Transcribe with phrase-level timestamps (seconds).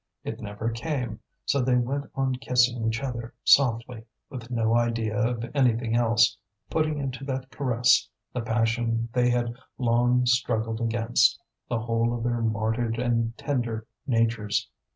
[0.23, 5.45] It never came, so they went on kissing each other softly, with no idea of
[5.53, 6.35] anything else,
[6.71, 12.41] putting into that caress the passion they had long struggled against the whole of their
[12.41, 14.67] martyred and tender natures.